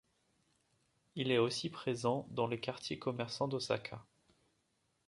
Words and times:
Il 1.13 1.29
est 1.29 1.37
aussi 1.37 1.69
présent 1.69 2.25
dans 2.31 2.47
les 2.47 2.59
quartiers 2.59 2.97
commerçants 2.97 3.47
d'Osaka. 3.47 4.03